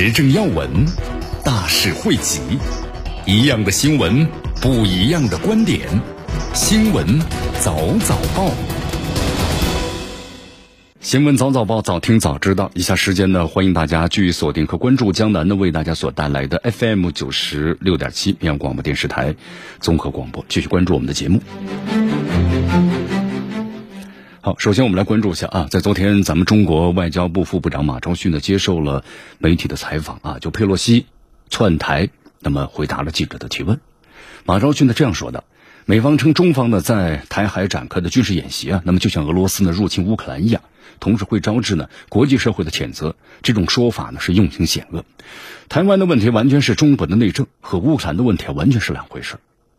[0.00, 0.86] 时政要闻，
[1.44, 2.40] 大事汇集，
[3.26, 4.24] 一样的新闻，
[4.62, 5.88] 不一样的观点。
[6.54, 7.18] 新闻
[7.58, 7.74] 早
[8.04, 8.52] 早报，
[11.00, 12.70] 新闻早早报，早听早知道。
[12.74, 19.34] 以下时间呢，欢迎大家继续锁定和关注江南呢为大家所带来的 FM 九十六点七绵阳广播电视台
[19.80, 21.42] 综合广播，继续关注我们的节目。
[24.48, 29.04] 好，首先我们来关注一下啊，在昨天，咱们中国外交部副部长马朝旭呢接受了
[29.36, 31.04] 媒体的采访啊，就佩洛西
[31.50, 32.08] 窜台，
[32.40, 33.78] 那么回答了记者的提问。
[34.46, 35.44] 马朝旭呢这样说的：
[35.84, 40.62] 美方称中方呢在台海展开的军事演习啊，那么就像俄罗斯呢入侵乌克兰一样，
[40.98, 43.16] 同时会招致呢国际社会的谴责。
[43.42, 45.04] 这种说法呢是用心险恶。
[45.68, 49.36] 台湾的问题完全是中国的内政，和乌克兰的问题完全是两回事。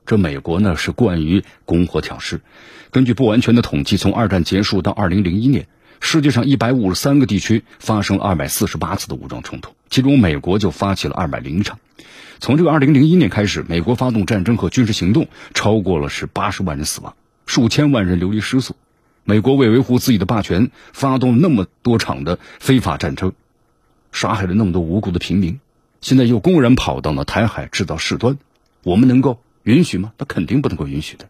[0.09, 2.41] 这美国呢是惯于拱火挑事。
[2.89, 5.67] 根据不完全的统计，从二战结束到二零零一年，
[5.99, 11.77] 世界上一百五十三个地区发生了二百四十八次的武装冲突，其中美国就发起了二百零一场。
[12.39, 17.13] 从这个二零零一年开始，美国发动战争和军事行动，超过了是八十万人死亡，
[17.45, 18.75] 数千万人流离失所。
[19.23, 23.33] 美国为维护自己的霸权，发动了那么多场的非法战争，
[24.11, 25.59] 杀害了那么多无辜的平民，
[26.01, 28.39] 现在又公然跑到了台海制造事端，
[28.81, 29.39] 我们能够？
[29.63, 30.13] 允许吗？
[30.17, 31.29] 那肯定不能够允许的。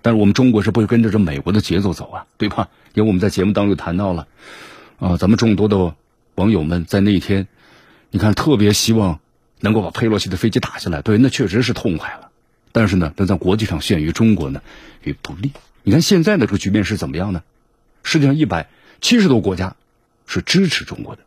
[0.00, 2.68] 但是我们中国是不会跟着这美国的节奏走啊，对吧？
[2.94, 4.26] 因为我们在节目当中谈到了，
[4.98, 5.94] 啊，咱们众多的
[6.34, 7.46] 网友们在那一天，
[8.10, 9.20] 你看特别希望
[9.60, 12.30] 能够把佩洛西的飞机打下来，对，那确实是痛快了。
[12.72, 14.62] 但是呢，那在国际上限于中国呢，
[15.02, 15.52] 于不利。
[15.82, 17.42] 你看现在的这个局面是怎么样呢？
[18.02, 18.68] 世界上一百
[19.00, 19.76] 七十多国家
[20.26, 21.22] 是支持中国的，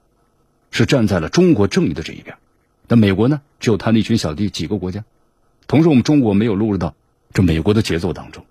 [0.72, 2.38] 是站在了中国正义的这一边。
[2.92, 3.40] 那美国呢？
[3.62, 5.06] 只有他那群小弟几个国家，
[5.66, 6.94] 同时我们中国没有录入到
[7.32, 8.46] 这美国的节奏当中，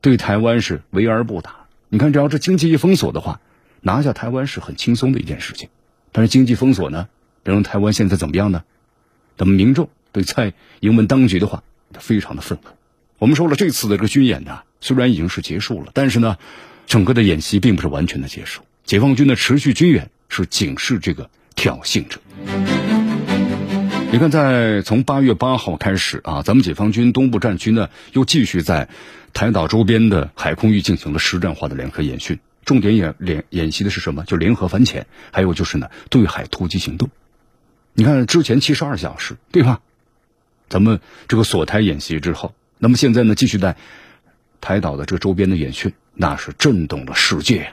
[0.00, 1.66] 对台湾是围而不打。
[1.90, 3.42] 你看，只要这经济一封锁的话，
[3.82, 5.68] 拿下台湾是很轻松的一件事情。
[6.10, 7.08] 但是经济封锁呢，
[7.44, 8.64] 让台湾现在怎么样呢？
[9.36, 12.72] 咱们民众对蔡英文当局的话，他非常的愤恨。
[13.18, 16.38] 我们说了，这次的这个军演呢，虽然已经是结束了，但是呢，
[16.86, 18.62] 整个的演习并不是完全的结束。
[18.86, 22.18] 解放军的持续军演是警示这个挑衅者。
[24.12, 28.90] 你看，在从八月八号开始啊，咱们解放军东部战区呢又继续在
[29.32, 34.24] 台岛周边的海空域进行了实战化的联合演训，重点演联演习的是什么？
[34.24, 37.08] 就联合反潜，还有就是呢对海突击行动。
[37.94, 39.80] 你看之前七十二小时对吧？
[40.68, 43.78] 咱们这个锁台演习之后，那么现在呢继续在
[44.60, 47.72] 台岛的这个周边的演训，那是震动了世界。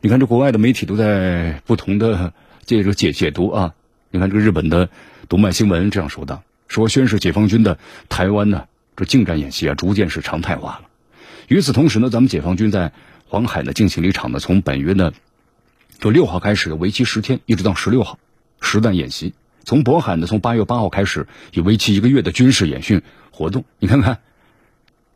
[0.00, 2.32] 你看这国外的媒体都在不同的。
[2.68, 3.74] 借着解解读啊，
[4.10, 4.90] 你看这个日本的
[5.26, 7.78] 读卖新闻这样说的：说宣示解放军的
[8.10, 10.82] 台湾呢这近战演习啊逐渐是常态化了。
[11.48, 12.92] 与此同时呢，咱们解放军在
[13.26, 15.14] 黄海呢进行了一场呢从本月呢
[15.98, 18.18] 就六号开始为期十天一直到十六号
[18.60, 19.32] 实弹演习。
[19.64, 23.00] 从渤海呢从八月八号开始以为期一个月的军事演训
[23.30, 23.64] 活动。
[23.78, 24.18] 你看看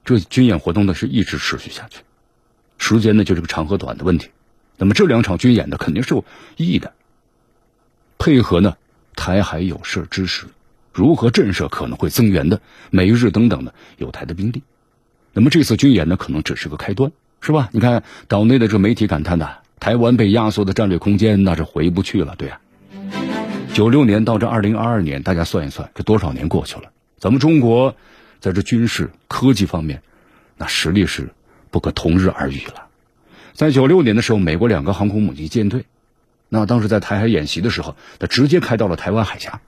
[0.06, 2.00] 这军演活动呢是一直持续下去，
[2.78, 4.30] 时间呢就是个长和短的问题。
[4.78, 6.24] 那么这两场军演呢肯定是有
[6.56, 6.94] 意义的。
[8.22, 8.76] 配合呢，
[9.16, 10.46] 台海有事之时，
[10.92, 14.62] 如何震慑可能会增援的美日等等的有台的兵力？
[15.32, 17.10] 那么这次军演呢，可能只是个开端，
[17.40, 17.68] 是吧？
[17.72, 22.60] 你看岛内的这媒体感叹的，台湾被压缩的战略空间那是回不去了，对呀。
[23.74, 26.92] 九六年到这二零二二年，大家算一算，这多少年过去了？
[27.18, 27.96] 咱们中国
[28.38, 30.00] 在这军事科技方面，
[30.56, 31.30] 那实力是
[31.72, 32.86] 不可同日而语了。
[33.52, 35.86] 在九六年的时候，美国两个航空母舰舰队。
[36.54, 39.62] 那当时在台海演习的时候，他直接开到了台湾海峡。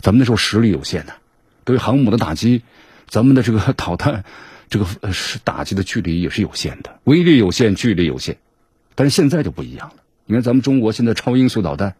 [0.00, 1.14] 咱们那时候实力有限的，
[1.62, 2.64] 对航母的打击，
[3.06, 4.24] 咱们的这个 导弹，
[4.68, 8.36] 这个是打击的距离也是有限的，威力有限，距离有限。
[8.96, 9.94] 但是现在就不一样了，
[10.26, 11.94] 你看咱们中国现在超音速导弹，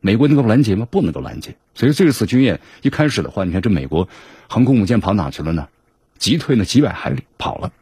[0.00, 0.86] 美国能够拦截吗？
[0.90, 1.56] 不能够拦截。
[1.74, 4.10] 所以这次军演一开始的话，你看这美国
[4.46, 5.68] 航空母舰跑哪去了呢？
[6.18, 7.72] 急退呢几百海里跑了，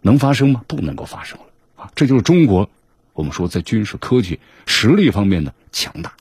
[0.00, 0.64] 能发生吗？
[0.66, 1.44] 不能够发生了
[1.76, 1.92] 啊！
[1.94, 2.68] 这就是中国。
[3.14, 6.12] 我们说，在军事科技实力方面呢强大。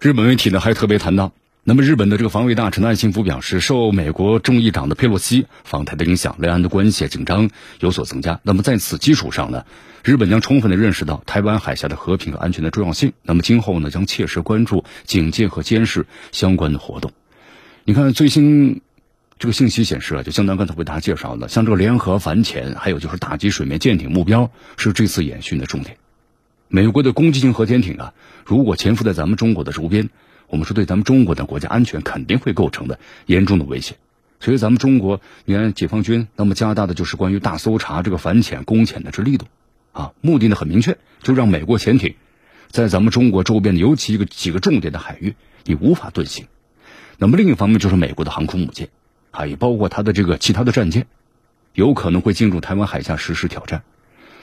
[0.00, 1.32] 日本媒体呢还特别谈到，
[1.64, 8.40] 那么，日本的这个防卫大臣岸信夫表示，受美国众议长的佩洛西访台的影响，两岸的关系紧张有所增加。
[8.42, 9.64] 那么，在此基础上呢，
[10.02, 13.12] 日本将充分的认识到台湾海峡的和平和安全的重要性。
[13.22, 17.12] 那么，今后呢，将切实关注警戒和监视相关的活动。
[17.84, 18.80] 你看，最新
[19.42, 25.96] 这个信息显示啊，就相当刚才为大家介绍的，像这个联合反潜，还有就是打击水面舰艇目标，是这次演训的重点。
[26.68, 28.14] 美国的攻击性核潜艇啊，
[28.46, 30.10] 如果潜伏在咱们中国的周边。
[30.46, 33.96] 我们说，对咱们中国的国家安全肯定会构成的严重的威胁，
[34.38, 39.46] 所以咱们中国，你看解放军那么加大的就是关于大搜查这个反潜攻潜的这力度，
[39.90, 42.14] 啊，目的呢很明确，就让美国潜艇
[42.68, 45.34] 在咱们中国周边的尤其一个几个重点的海域，
[45.64, 46.46] 你无法遁形。
[47.18, 48.88] 那么另一方面就是美国的航空母舰，
[49.32, 51.06] 啊，也包括它的这个其他的战舰，
[51.74, 53.82] 有可能会进入台湾海峡实施挑战。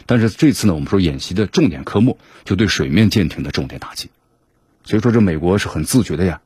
[0.06, 4.10] 但是这次呢，我们说演习的重点科目就对水面舰艇的重点打击。
[4.84, 6.42] 所以说，这美国是很自觉的呀。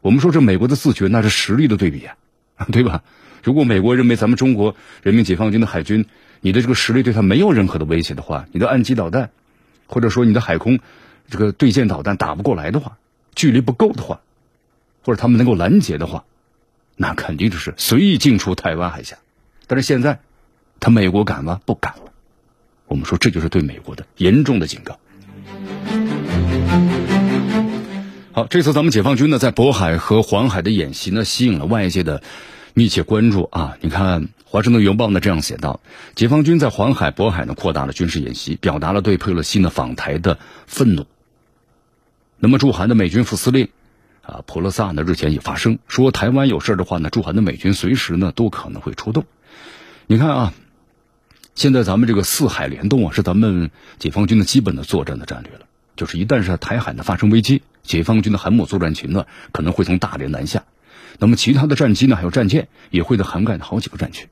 [0.00, 2.16] 我们说这美国的自觉，那是实力的对比呀，
[2.72, 3.02] 对吧？
[3.42, 6.06] 如果美国认为咱们中国人民解放军的海军，
[6.40, 9.30] 你的这个实力对他没有任何的威胁的话，你的岸基导弹，
[9.86, 10.78] 或者说你的海空
[11.28, 12.98] 这个对舰导弹打不过来的话，
[13.34, 14.20] 距离不够的话，
[15.02, 16.24] 或者他们能够拦截的话，
[16.96, 19.16] 那肯定就是随意进出台湾海峡。
[19.66, 20.20] 但是现在，
[20.80, 21.60] 他美国敢吗？
[21.64, 22.12] 不敢了。
[22.86, 24.98] 我们说这就是对美国的严重的警告。
[28.32, 32.22] 好，这次咱们解放军呢在渤海和黄海的演习呢，吸引了外界的
[32.74, 33.76] 密切关注啊。
[33.80, 35.80] 你看，《华盛顿邮报》呢这样写道：
[36.14, 41.06] 解放军在黄海、渤海呢扩大了军事演习，表达了对佩洛西呢访台的愤怒。
[42.38, 43.68] 那么驻韩的美军副司令
[44.22, 49.24] 啊普勒萨呢日前也发声说，台湾有事的话呢，驻韩的美军随时呢都可能会出动。
[50.06, 50.54] 你看啊，
[51.54, 55.66] 现在咱们这个四海联动啊，是咱们解放军的基本的作战的战略了。
[55.96, 60.64] 就是一旦是台海呢发生危机，解放军的航母作战群呢可能会从大连南下，
[61.18, 64.28] 那么其他的战机呢还有战舰也会的涵盖好几个战区，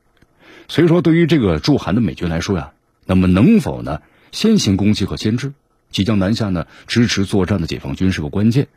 [0.69, 2.73] 所以说对于这个驻韩的美军来说呀，
[3.05, 4.01] 那么能否呢
[4.33, 5.53] 先行攻击和牵制
[5.91, 8.69] 即将南下呢支持作战的解放军是个关键。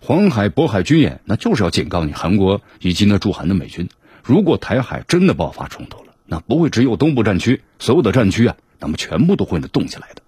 [0.00, 3.88] 黄海渤海军演那就是要警告你韩国以及呢驻韩的美军，
[4.22, 10.22] 如果台海真的爆发冲突了，那不会只有东部战区，所有的战区啊，那么全部都会呢动起来的。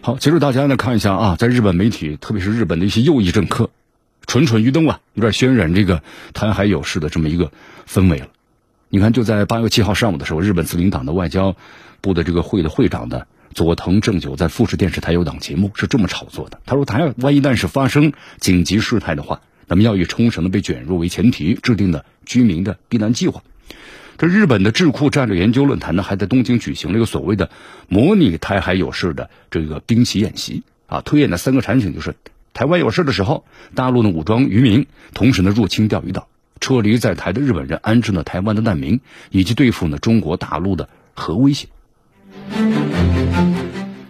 [0.00, 3.70] 好，接着大家呢看一下啊，在日本媒体，特别是日本的一些右翼政客，
[4.26, 6.02] 蠢蠢欲动啊，有点渲染这个
[6.34, 7.50] 台海有事的这么一个
[7.88, 8.26] 氛围了。
[8.88, 11.56] 你看，就在八月七号上午的时候，日本自民党的外交
[12.00, 16.60] 部的这个会的会长的佐藤正久在富士电视台有档节目是这么炒作的。
[16.66, 23.42] 他说，台湾一旦是发生紧急事态的话，那么要以冲绳的被卷入为前提，制定的居民的避难计划。
[24.18, 27.50] 这日本的智库战略研究论坛呢，还在东京举行了一个所谓的
[27.88, 32.14] 模拟台海有事的这个兵棋演习啊，推演的三个场景就是
[32.52, 33.44] 台湾有事的时候，
[33.74, 36.28] 大陆的武装渔民，同时呢入侵钓鱼岛，
[36.60, 39.00] 撤离在台的日本人，安置了台湾的难民，
[39.30, 41.68] 以及对付呢中国大陆的核威胁。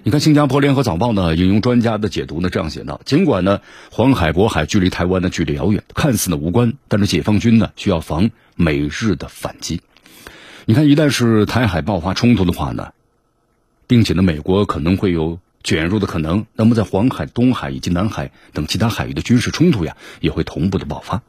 [0.04, 3.60] 你看，新加坡联合早报呢引用专家的解读呢这样写道：尽管呢
[3.93, 9.81] 黄海渤海距离台湾的距离遥远，看似呢无关，但是解放军呢需要防美日的反击。
[10.64, 12.90] 你看，一旦是台海爆发冲突的话呢，
[13.87, 16.46] 并且呢，美国可能会有卷入的可能。
[16.56, 21.22] 那么，在黄海、东海以及南海等其他海域的军事冲突呀，也会同步的爆发。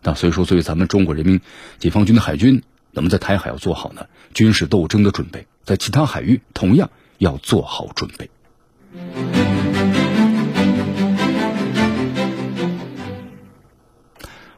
[0.00, 1.40] 那所以说，作为咱们中国人民
[1.80, 6.88] 解放军的海军，那么在台海要做好呢军事斗争的准备，在其他海域同样
[7.22, 8.28] 要做好准备。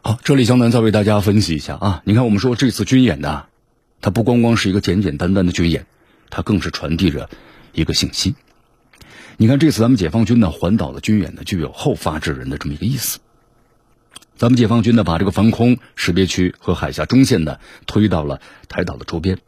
[0.01, 3.45] 好，这里江南再为大家分析一下啊，你看，我们说这次军演呢。
[4.01, 5.87] 它不光光是一个简简单单的军演，
[6.31, 7.29] 它更是传递着
[7.73, 8.35] 一个信息。
[9.37, 13.19] 你看，这次咱们解放军呢环岛的军演呢，具有后发制人的这么一个意思。
[14.37, 19.39] 咱们解放军呢把这个防空识别区和海峡中线呢推到了台岛的周边，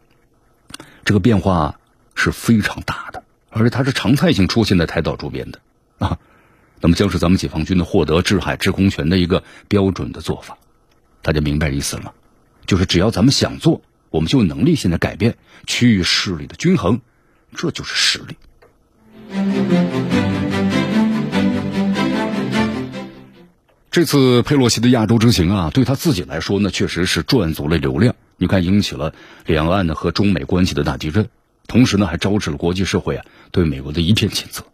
[1.04, 1.80] 这个变化
[2.16, 5.60] 是非常大的，而且它是常态性出现在台岛周边的
[5.98, 6.18] 啊。
[6.80, 10.58] 那么将是咱们解放军的获得制海制空权的一个标准的做法。
[11.22, 12.12] 大家明白意思了吗？
[12.66, 13.82] 就是只要咱们想做。
[14.10, 17.00] 我们就有能力现在改变区域势力的均衡，
[17.54, 18.36] 这就是实力。
[23.90, 28.14] 这次佩洛西的亚洲之行啊，对他自己来说呢，确实是赚足了流量。
[28.38, 29.12] 你看，引起了
[29.44, 31.28] 两岸的和中美关系的大地震，
[31.66, 34.64] 同时呢，还招致了国际社会啊对美国的一片谴责。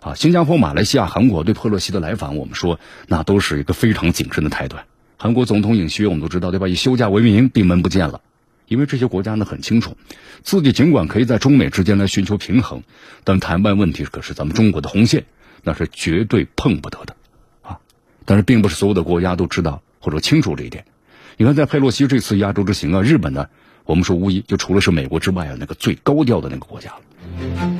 [0.00, 4.76] 啊，新加坡、马来西亚、韩国对佩洛西的来访，我们说那都是一个非常谨慎的态度。
[5.18, 6.68] 韩国总统尹锡悦，我们都知道对吧？
[6.68, 8.22] 以休假为名，闭门不见了。
[8.66, 9.96] 因为这些国家呢很清楚，
[10.42, 12.82] 自己尽管可以在中美之间来寻求平衡，
[13.24, 15.26] 但台湾问题可是咱们中国的红线，
[15.64, 17.16] 那是绝对碰不得的，
[17.62, 17.78] 啊！
[18.24, 20.86] 但是并不是所有的国家都知道或者清楚这一点。
[21.36, 23.48] 你看，在佩洛西这次亚洲之行啊，日本呢，
[23.84, 27.70] 我们说无疑就除了是美国之外啊，那个最高调的那个国家了。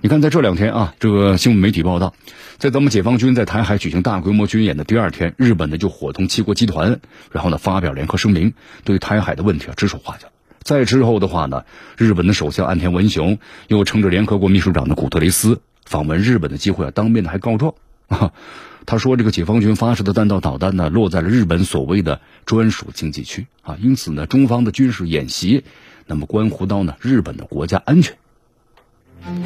[0.00, 2.12] 你看，在这两天啊，这个新闻媒体报道，
[2.58, 6.98] 在咱们解放军在台海举行大规模军演的第二天，日本呢就伙同七国集团，
[7.30, 10.26] 然后呢发表联合声明，对台海的问题啊指手画脚。
[10.60, 11.64] 再之后的话呢，
[11.96, 17.74] 日本的首相岸田文雄又乘着联合国秘书长的古特雷斯访问日本的机会啊，当面的还告状
[18.08, 18.32] 啊，
[18.84, 25.64] 他说这个解放军发射的弹道导弹呢，落在了日本所谓的专属经济区啊，因此呢，中方的军事演习，
[26.06, 28.16] 那么关乎到呢日本的国家安全，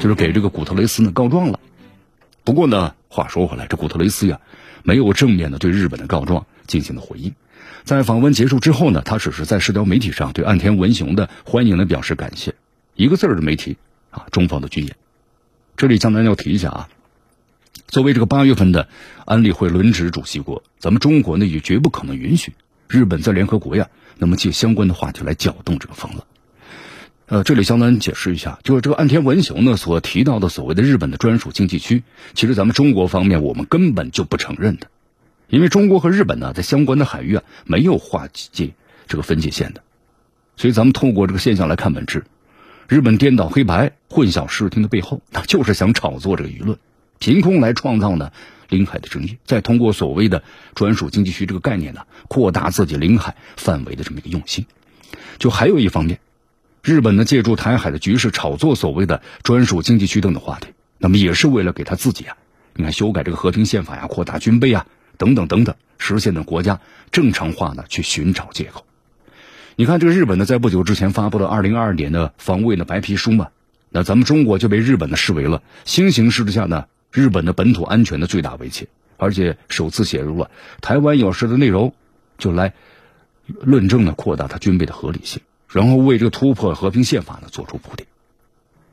[0.00, 1.60] 就是给这个古特雷斯呢告状了。
[2.44, 4.40] 不过呢，话说回来，这古特雷斯呀，
[4.82, 7.34] 没有正面的对日本的告状进行了回应。
[7.84, 12.54] 在访问结束之后呢，他只是在社交媒体上对岸田文雄的欢迎呢表示感谢，
[12.94, 13.76] 一个字儿的媒体
[14.10, 14.96] 啊，中方的军演。
[15.76, 16.88] 这里江南要提一下啊，
[17.88, 18.88] 作为这个八月份的
[19.24, 22.52] 安理会轮值主席国，咱们中国呢也绝不可能允许
[22.88, 26.24] 日本在联合国呀，那么借相关的话题来搅动这个风浪。
[27.26, 32.04] 呃，这里江南解释一下，就是这个岸田文雄呢所提到的所谓的日本的专属经济区，
[32.34, 34.88] 其实咱们中国方面我们根本就不承认的。
[35.48, 38.74] 因为中国和日本呢，在相关的海域啊，没有划界
[39.08, 39.82] 这个分界线的，
[40.56, 42.24] 所以咱们透过这个现象来看本质。
[42.88, 46.78] 日本颠倒黑白、混淆视听的背后，那就是想炒作这个舆论，
[47.18, 48.32] 凭空来创造呢
[48.68, 50.42] 领海的争议，再通过所谓的
[50.74, 54.66] 专属经济区这个概念呢，扩大自己领海范围的这么一个用心。
[55.38, 56.20] 就还有一方面，
[56.82, 60.68] 日本呢借助台海的局势炒作所谓的专属经济区等的话题，
[60.98, 62.36] 那么也是为了给他自己啊，
[62.74, 64.86] 你看修改这个和平宪法呀，扩大军备啊。
[65.18, 66.78] 等等等等，实现的国家
[67.10, 68.84] 正常化呢，去寻找借口。
[69.76, 73.48] 你看，这个日本呢，在不久之前发布了二零二二年的防卫的白皮书嘛，
[73.88, 76.84] 那咱们中国就被日本呢视为了新形势之下呢，
[77.16, 80.50] 日本的本土安全的最大威胁，而且首次写入了
[80.82, 81.94] 台湾有事的内容，
[82.36, 82.74] 就来
[83.46, 88.06] 论证呢扩大它军备的合理性，然后为这个突破和平宪法呢做出铺垫。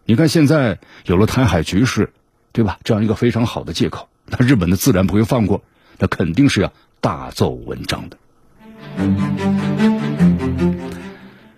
[0.05, 2.13] 你看，现在有了台海局势，
[2.53, 2.79] 对吧？
[2.85, 5.61] 这样一个非常好的借口，那日本呢自然不会放过。
[5.99, 8.17] 那肯定是要大奏文章的。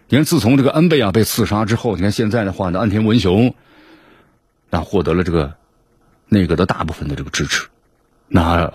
[0.07, 3.53] 你看，自从这个安倍啊被刺杀之后，你看现在的话呢，岸田文雄
[4.71, 5.53] 那获得了这个
[6.27, 7.67] 内阁的大部分的这个支持，
[8.27, 8.73] 那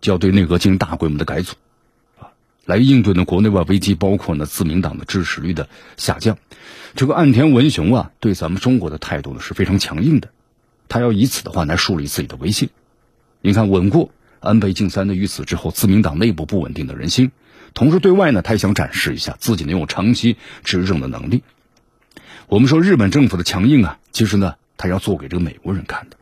[0.00, 1.54] 就要对内阁进行大规模的改组
[2.18, 2.28] 啊，
[2.64, 6.38] 来应对呢国内外危机，包括呢自民党的支持率的下降。
[6.94, 10.30] 这个岸田文雄啊，对咱们中国的态度呢是非常强硬的，
[10.88, 12.70] 他要以此的话来树立自己的威信。
[13.40, 14.10] 你看，稳固。
[14.38, 17.32] 安倍晋三的于此之后，自民党内部不稳定的人心，
[17.74, 21.42] 同时对外呢，他也想展示一下自己能有长期执政的能力。
[22.46, 26.16] 我们说日本政府的强硬啊，其实呢，他要做给这个美国人看的，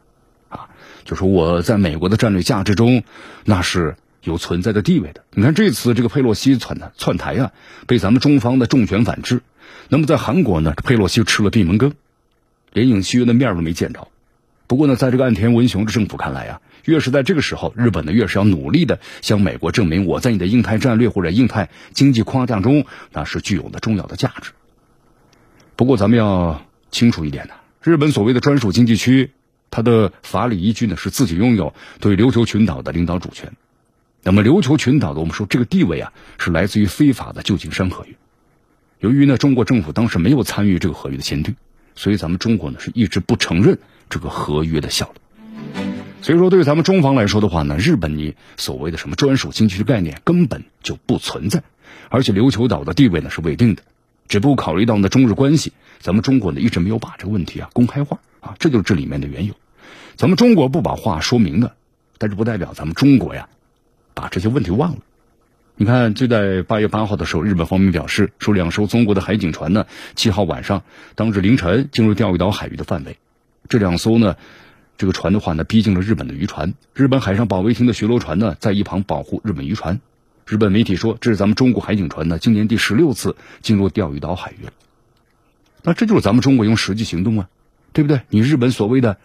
[1.05, 3.03] 就说我在美国的战略价值中，
[3.45, 5.25] 那是有存在的地位的。
[5.33, 7.53] 你看这次这个佩洛西窜的窜台啊，
[7.87, 9.43] 被咱们中方的重拳反制。
[9.89, 11.93] 那么在韩国呢，佩洛西吃了闭门羹，
[12.73, 14.09] 连尹锡悦的面都没见着。
[14.67, 16.61] 不过呢，在这个岸田文雄的政府看来啊。
[16.85, 24.51] 越是在这个时候，日本呢越是要努力的向美国证明，我在你的印太战略或者印太经济框架中，那是具有的重要的价值。
[25.77, 29.31] 不过，咱们要清楚一点的，日本所谓的专属经济区，
[29.75, 33.53] 它的法理依据呢是自己拥有对琉球群岛的领导主权。
[34.23, 38.15] 那么，琉球群岛的我们说这个地位啊，是来自于非法的旧金山合约。
[39.01, 41.57] 由于呢，中国政府当时没有参与这个合约的签订，
[41.97, 45.83] 所以咱们中国呢是一直不承认这个合约的效力。
[46.23, 51.65] 所以说，对于咱们中方来说的话呢，日本你所谓的什么专属经济区概念根本就不存在，
[52.11, 53.83] 而且琉球岛的地位呢是未定的，
[54.29, 59.55] 只不过考虑到呢中日关系，咱们中国呢一直没有把这个问题啊公开化啊，这就是这里面的缘由。
[60.17, 61.75] 咱们中国不把话说明的，
[62.19, 63.49] 但是不代表咱们中国呀
[64.15, 64.99] 把这些问题忘了。
[65.77, 70.83] 你看，就在八月八号的时候，日本方面表示说，两艘中国的海警船呢，七号晚上
[71.15, 73.19] 当日凌晨进入钓鱼岛海域的范围，
[73.69, 74.37] 这两艘呢。
[74.97, 76.73] 这个船的话呢，逼近了日本的渔船。
[76.95, 80.01] 日本海上保卫厅的巡逻船呢，在一旁保护日本渔船。
[80.47, 84.73] 日本媒体说，这是咱们中国海警船呢，今年第十六次进入钓鱼岛海域了。
[85.83, 87.49] 那这就是咱们中国用实际行动啊，
[87.93, 88.21] 对不对？
[88.29, 89.19] 你日本所谓的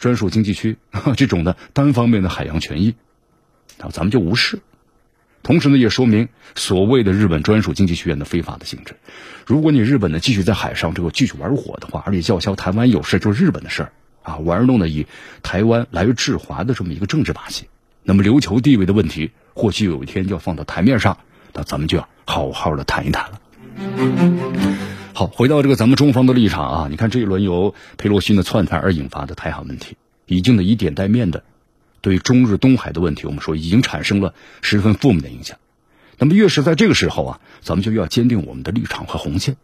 [0.00, 0.76] 专属经济区
[1.16, 2.96] 这种的单方面的海洋权益，
[3.78, 4.58] 那咱们就无视。
[5.42, 8.96] 同时呢，也说明所谓的日本专属经济区的非法的性质。
[9.46, 13.92] 如果你日本呢继续在海上这个继续玩火的话，而且叫嚣台湾有事就是日本的事儿。
[14.22, 15.06] 啊，玩弄的以
[15.42, 17.68] 台湾来制华的这么一个政治把戏，
[18.02, 21.16] 那么琉球地位的问题，或许有一天就要放到台面上，
[21.54, 23.40] 那咱们就要好好的谈一谈了。
[25.20, 31.44] 好，回到这个咱们中方的立场啊，你看这一轮由佩洛西的窜台而引发的台海问题，已经呢以点带面的
[32.00, 35.58] 对中日东海的问题，我们说已经产生了十分负面的影响。
[36.16, 39.58] 那么越是在这个时候啊，咱们就要坚定我们的立场和红线。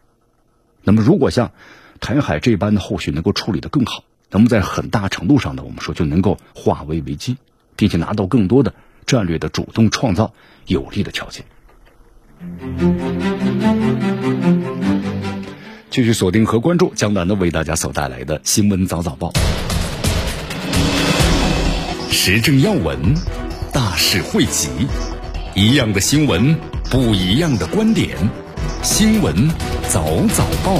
[0.83, 1.51] 那么如果像
[1.99, 7.37] 台海这般的后续能够处理的更好，那么在很大程度上呢，我们说就能够化危为机，
[7.75, 8.75] 并且拿到更多的
[9.07, 10.35] 战略的主动创造
[10.67, 11.45] 有利的条件。
[15.97, 19.33] 继续锁定和关注江南的为大家所带来的新闻早早报，
[22.11, 23.15] 时政要闻，
[23.73, 24.69] 大事汇集，
[25.55, 26.55] 一样的新闻，
[26.91, 28.15] 不一样的观点，
[28.83, 29.49] 新闻
[29.89, 30.79] 早早报。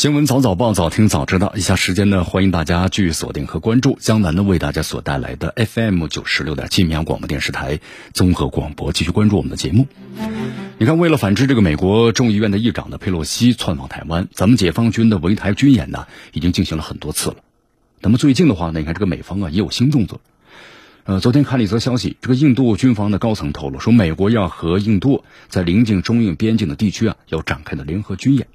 [0.00, 1.52] 新闻早早报，早听早知道。
[1.54, 7.80] 以下时间呢，欢迎大家继续锁定和关注江南呢为大家所带来的 FM 九十六点七绵阳广播电视台
[8.14, 8.92] 综合广播。
[8.94, 9.86] 继续关注我们的节目。
[10.78, 17.36] 你看，为了反制这个美国众议院的议长的佩洛西窜访台湾，咱们解放军的围台军演呢，已经进行了很多次了。
[18.00, 20.22] 那么最近的话呢，你看这个美方啊也有新动作。
[21.04, 28.46] 呃，昨天看了一则消息，这个印度军方的高层透露说，美国要和印度在临近中印边境的地区啊，要展开的联合军演。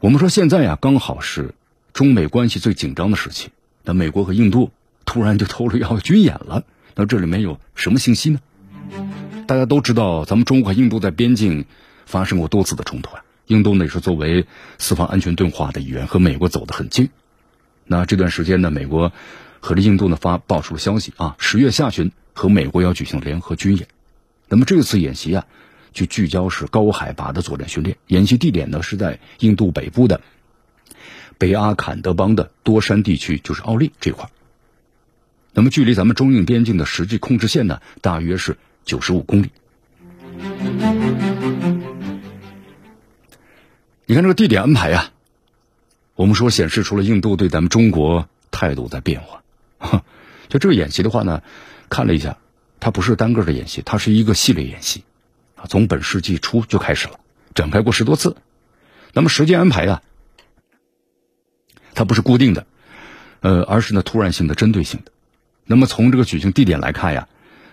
[0.00, 1.54] 我们说现在呀，刚好是
[1.94, 3.48] 中美关系最紧张的时期。
[3.82, 4.70] 那美国和印度
[5.06, 8.40] 突然就透露要军演了，那这里面有什么信息呢？
[9.46, 11.64] 大家都知道，咱们中国和印度在边境
[12.04, 13.24] 发生过多次的冲突啊。
[13.46, 17.08] 印度呢也是作为四方安全对话的一员，和美国走得很近。
[17.86, 19.12] 那这段时间呢，美国
[19.60, 23.88] 和这印度呢发爆出了消息啊，十月下旬和美国要举行联合军演。
[24.48, 25.46] 那么这次演习啊。
[25.96, 30.20] 就聚焦是高海拔的作战训练，演习地点呢是在印度北部的
[31.38, 34.28] 北阿坎德邦的多山地区，就是奥利这块。
[35.54, 39.50] 那么距离咱们中印边境的实际控制线呢，大约是九十五公里。
[44.04, 45.12] 你看这个地点安排呀，
[46.14, 49.42] 我们说显示出了印度对咱们中国态度在变化。
[50.50, 51.42] 就这个演习的话呢，
[51.88, 52.36] 看了一下，
[52.80, 55.02] 它不是单个的演习，它是一个系列演习。
[55.66, 57.20] 从本世纪初就开始了，
[57.54, 58.36] 展开过十多次。
[59.12, 60.02] 那么时间安排啊，
[61.94, 62.66] 它不是固定的，
[63.40, 65.12] 呃，而是呢突然性的、针对性的。
[65.64, 67.28] 那么从这个举行地点来看呀，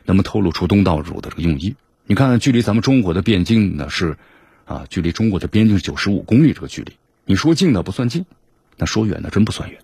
[0.05, 1.75] 那么透露出东道主的这个用意。
[2.05, 4.17] 你看，距离咱们中国的边境呢是
[4.65, 6.93] 啊，距离中国的边境是九十五公里这个距离。
[7.25, 8.25] 你说近呢不算近，
[8.77, 9.79] 那说远呢真不算远。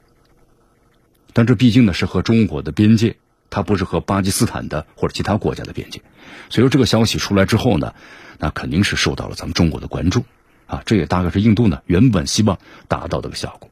[1.34, 3.18] 但这毕竟呢是和中国的边界。
[3.50, 6.02] 它不是和巴基斯坦的或者其他国家的边界，
[6.50, 7.94] 所以说这个消息出来之后呢，
[8.38, 10.24] 那肯定是受到了咱们中国的关注，
[10.68, 13.70] 啊，这也大概是印度呢原本希望达到的个效果。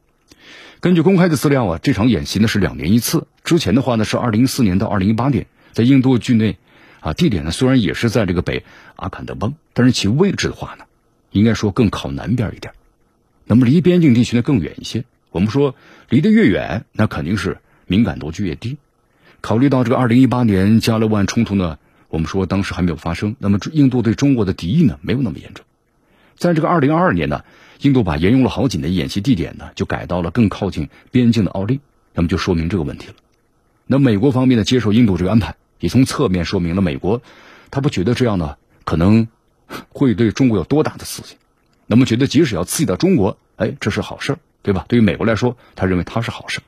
[0.80, 6.56] 根据公开的资料啊，这场演习呢是两年一次，之前的话呢是二零一四年到二零一八年，在印度境内，
[7.00, 8.64] 啊，地点呢虽然也是在这个北
[8.96, 10.84] 阿坎德邦，但是其位置的话呢，
[11.30, 12.74] 应该说更靠南边一点，
[13.44, 15.04] 那么离边境地区呢更远一些。
[15.30, 15.74] 我们说
[16.08, 18.78] 离得越远，那肯定是敏感度就越低。
[19.40, 25.64] 考虑到这个二零一八年加勒万冲突呢，我们说当时还没有发生，那么印度对中国的敌意呢没有那么严重。
[26.36, 27.44] 在这个二零二二年呢，
[27.80, 31.80] 印度把沿用了好几年演习地点呢，就改到了更靠近边境的奥利，
[32.14, 33.14] 那么就说明这个问题了。
[33.86, 37.22] 那美国方面呢接受印度这个安排，也从侧面说明了美国
[37.70, 39.26] 他不觉得这样呢可能
[39.88, 41.36] 会对中国有多大的刺激，
[41.86, 44.84] 那么觉得即使要刺激到中国，哎，这是好事对吧？
[44.88, 46.60] 对于美国来说，他认为它是好事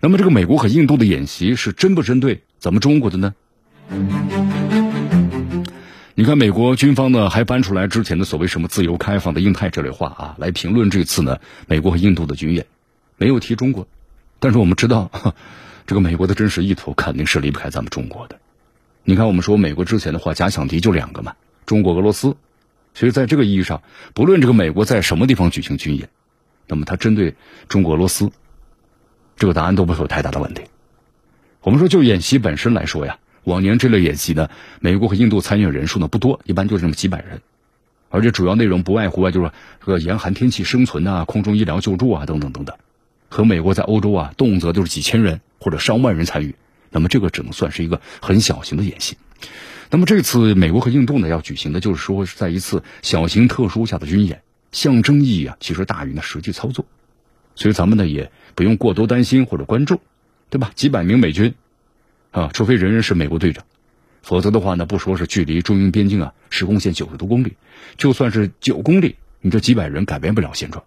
[0.00, 3.34] 那么，这个美国和印度的演习是针不针对咱们中国的呢？
[6.14, 12.66] 你看，美国军方呢还搬出来之前的所谓什么自由开放的印太这类话啊，来评论这次呢美国和印度的军演，
[13.16, 13.88] 没有提中国。
[14.38, 15.10] 但是我们知道，
[15.86, 18.38] 这个美国的真实意图肯定是离不开咱们中国的。
[19.02, 21.34] 你看，我们说美国之前的话，假想敌就两个嘛，
[21.66, 22.36] 中国、俄罗斯。
[22.94, 23.82] 所以在这个意义上，
[24.14, 26.08] 不论这个美国在什么地方举行军演，
[26.68, 27.34] 那么它针对
[27.68, 28.30] 中国、俄罗斯。
[29.38, 30.62] 这个答案都不会有太大的问题。
[31.62, 37.40] 我们说，就演习本身来说呀，往年这类演习呢，美国和印度参与人数呢不多，一般就是那么几百人，
[38.10, 42.76] 而且主要内容不外乎啊，就是说这个严寒天气生存啊、空中医疗救助啊等等等等。
[43.28, 46.54] 和美国在欧洲啊，动辄就是几千人或者上万人参与，
[46.90, 49.16] 那么这个只能算是一个很小型的演习。
[49.90, 56.84] 那么这次美国和印度呢要举行的，就是说是在一次小型特殊下的军演，象征意义啊，其实大于呢实际操作。
[57.58, 60.00] 所以咱们呢也不用过多担心或者关注，
[60.48, 60.70] 对吧？
[60.76, 61.54] 几百名美军，
[62.30, 63.64] 啊，除非人人是美国队长，
[64.22, 67.56] 否则的话呢，不说是距离中印边境啊实控线九十多公里，
[67.96, 70.84] 就算是九公里，你这几百人改变不了现状。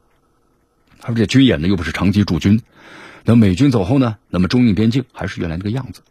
[1.01, 2.61] 而且军演呢又不是长期驻军，
[3.25, 6.01] 那美军走后呢，那么中印边境还是原来那个样子。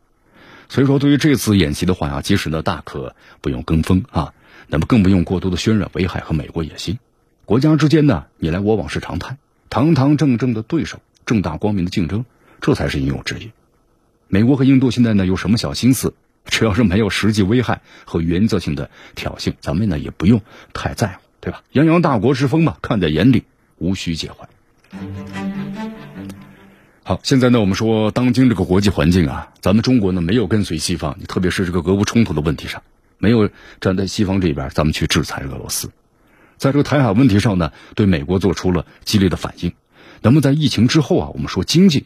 [0.68, 4.34] 所以说，对于这次演习的话呀，其实呢大可不用跟风啊，
[4.68, 6.98] 那么更不用过多的渲染危害和美国野心。
[7.46, 9.38] 国家之间呢你来我往是常态。
[9.70, 12.24] 堂堂正正的对手，正大光明的竞争，
[12.60, 13.52] 这才是应有之义。
[14.26, 16.12] 美国和印度现在呢有什么小心思？
[16.46, 20.40] 只要是没有实际危害和原则性的挑衅，咱们呢也不用
[20.72, 21.62] 太在乎，对吧？
[21.72, 23.44] 泱泱大国之风嘛，看在眼里，
[23.76, 24.48] 无需介怀。
[27.04, 32.82] 好，现在呢，我们说当今这个国际环境啊，咱们中国呢没有跟随西方，特别是这个俄乌冲突的问题上，
[33.18, 33.48] 没有
[33.80, 35.90] 站在西方这边，咱们去制裁俄罗斯。
[36.60, 39.72] 在这个台海问题上呢，对美国做出了激烈的反应。
[40.20, 42.04] 那么在疫情之后啊，我们说经济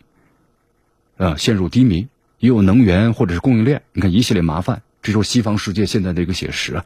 [1.16, 2.06] 啊陷入低迷，
[2.38, 6.84] 也有能源或者是供应链，你看一系列麻烦，这就是西方世界现在的一个写实啊。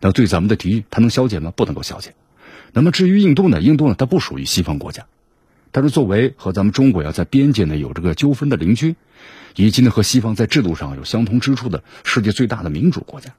[0.00, 1.52] 那对咱们的敌意，它能消减吗？
[1.54, 2.14] 不能够消减。
[2.72, 3.60] 那么至于印度呢？
[3.60, 5.04] 印度呢，它不属于西方国家，
[5.72, 8.96] 它是作为和咱们中国要在边界呢有这个纠纷的邻居，
[9.56, 13.34] 以及呢和西方在制度上有相同之处的世界最大的民主国家。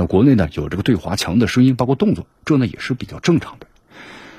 [0.00, 3.66] 那国内呢有这个对华强的声音，包括动作，这呢也是比较正常的。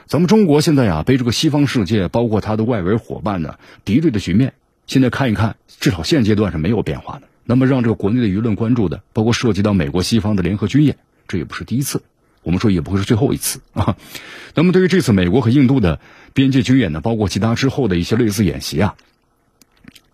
[0.08, 4.56] 咱们中国现在呀，被这个西方世界，包括它的外围伙伴呢敌对的局面，
[4.88, 7.28] 现在看一看，至少现阶段是没有变化的。
[7.43, 10.97] 那么让这个国内的舆论关注的，包括涉及到美国西方的联合军演，
[11.28, 12.02] 这也不是第一次，
[12.41, 13.95] 我们说也不会是最后一次啊。
[14.56, 16.00] 那么对于这次美国和印度的
[16.34, 18.95] 边界军演呢，包括其他之后的一些类似演习啊，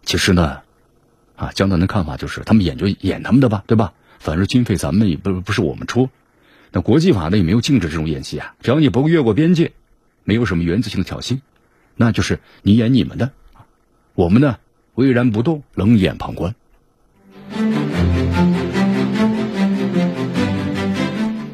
[0.04, 0.60] 其实呢，
[1.38, 3.94] 啊，江南的看法就是，他们演就演他们的吧，对吧？
[4.19, 6.10] 反正经费咱们也不不是我们出，
[6.71, 8.56] 那国际法呢也没有禁止这种演习啊。
[8.62, 9.71] 只要你不越过边界，
[10.23, 11.39] 没有什么原则性的挑衅，
[11.95, 13.32] 那就是你演你们的，
[14.13, 14.58] 我们呢
[14.95, 16.56] 巍然不动，冷眼旁观。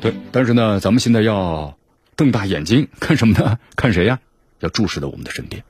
[0.02, 1.78] 对，但是呢，咱们现在要
[2.16, 3.60] 瞪大眼睛看什么呢？
[3.76, 4.20] 看谁呀？
[4.60, 5.64] 要注视到我们的身边。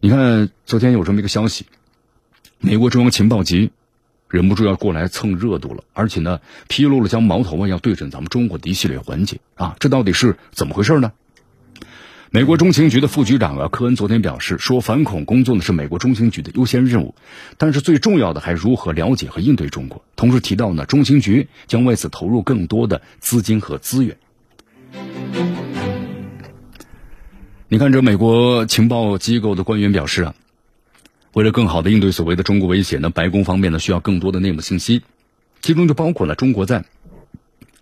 [0.00, 1.66] 你看，昨天有这么一个消息，
[2.58, 3.70] 美国中央情报局。
[4.36, 11.10] 忍不住要过来蹭热度了，而且呢，披露了将矛头啊要对准咱们中国的一系列环节啊，这到底是怎么回事呢？
[12.30, 17.14] 美国中情局的副局长啊科恩昨天表示说，反恐工作呢是美国中情局的优先任务，
[17.56, 20.04] 但是最重要的还如何了解和应对中国。
[20.16, 24.18] 同时提到呢，中情局将为此投入更多的资金和资源。
[27.68, 30.34] 你看，这美国情报机构的官员表示啊。
[31.36, 35.02] 为了更好的应对所谓的中国威胁呢，白宫方面呢需要更多的内幕信息，
[35.60, 36.86] 其中就包括了中国在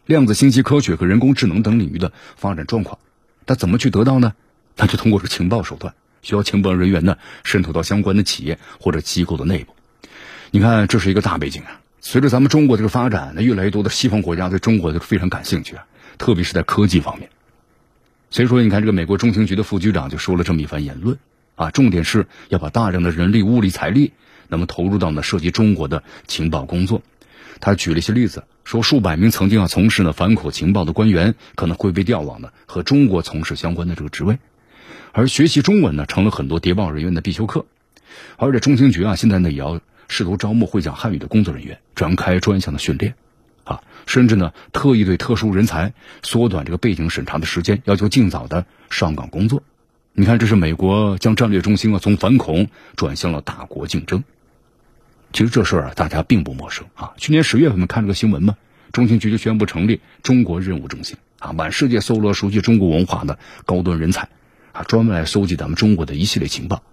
[0.06, 2.98] 量子信息科学和人工智能等领域的发展状况。
[3.46, 4.34] 那怎么去得到呢？
[4.74, 9.72] 那就通过这情报手段，需要情报人员呢渗透到相关的企业或者机构的内部。
[10.50, 11.80] 你看，这是一个大背景啊。
[12.00, 15.86] 随着咱们中国这个发展，那越来越多的西方国家对中国都非常感兴趣啊，
[16.18, 17.30] 特别是在科技方面。
[18.30, 21.16] 所以说，你看这个美国中情局的副局长就说了这么一番言论。
[21.54, 24.12] 啊，重点是要把大量的人力、物力、财力，
[24.48, 27.02] 那么投入到呢涉及中国的情报工作。
[27.60, 34.38] 他举了一些例子，说数百名曾经啊从事呢反恐情报的官员可能会被调往呢和中国从事相关的这个职位，
[35.12, 37.66] 而学习中文呢成了很多谍报人员的必修课。
[38.36, 43.14] 而且中情局啊现在呢也要试图招募会讲汉语的工作人员，展开专项的训练，
[43.62, 49.62] 啊，甚至呢特意对特殊人才缩短这个背景审查的时间，要求尽早的上岗工作。
[50.16, 54.22] 你看，这是美国将战略中心啊从反恐转向了大国竞争。
[55.32, 57.14] 其实这事儿啊，大家并不陌生啊。
[57.16, 58.56] 去年十月份，们看这个新闻嘛，
[58.92, 64.28] 中情局就宣布成立中国任务中心啊，满世界搜罗熟悉中国文化的高端人才
[64.70, 66.84] 啊，专门来搜集咱们中国的一系列情报。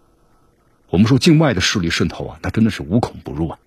[0.90, 3.60] 我们说境外的势力渗透啊，那真的是无孔不入啊，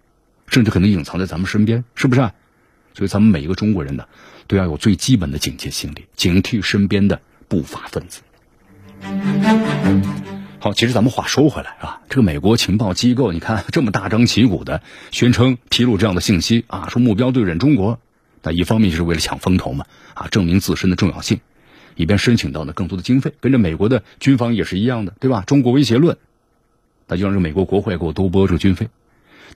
[0.49, 2.29] 甚至可能隐藏在咱们身边，是不是？
[2.93, 4.09] 所以咱们每一个中国人呢，
[4.49, 8.23] 都要有最基本的警戒心理，警惕身边的不法分子。
[10.61, 18.01] 好，其实咱们话说回来啊，这个美国情报机构，你看这么大张旗鼓的宣称披露这样的信息啊，说目标对准中国，
[18.43, 21.41] 那一方面就是为了抢风头嘛，啊，证明自身的重要性，
[21.97, 25.43] 以便申请到呢更多的经费，跟着美国的军方也是一样的，对吧？
[25.47, 26.17] 中国威胁论，
[27.09, 28.89] 那就让这美国国会给我多拨这个军费。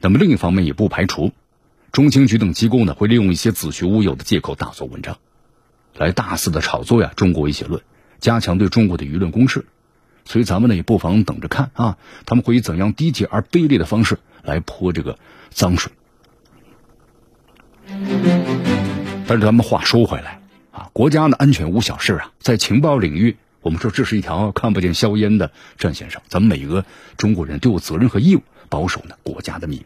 [0.02, 1.32] 那么另一方面也不排除，
[1.90, 5.16] 中情局等机构呢会利用一些子虚乌有的借口大做文章，
[5.96, 7.80] 来大肆的炒作呀中国威胁论。
[8.20, 9.64] 加强对中国的舆论攻势，
[10.24, 15.18] 所以咱们呢也不妨等着看啊，他们会以怎样低级而卑劣的方式来泼这个
[15.50, 15.92] 脏水。
[19.26, 20.40] 但是咱们话说回来
[20.72, 26.85] 啊，国家的安全无小事啊，在情报领域，我们说这是一条看不见硝烟的战线上，咱们每个
[27.16, 29.85] 中国人都有责任和义务保守呢国家的秘密。